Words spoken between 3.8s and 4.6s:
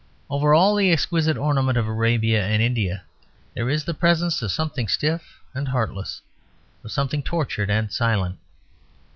the presence of